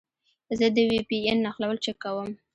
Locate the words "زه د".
0.57-0.77